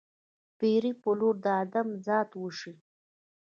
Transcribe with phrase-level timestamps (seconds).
[0.59, 2.73] پېر پلور د ادم ذات وشي